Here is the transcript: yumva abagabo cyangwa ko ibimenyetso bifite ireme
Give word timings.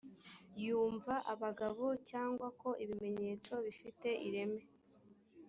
yumva 0.63 1.13
abagabo 1.33 1.85
cyangwa 2.09 2.47
ko 2.61 2.69
ibimenyetso 2.83 3.53
bifite 3.65 4.09
ireme 4.27 4.61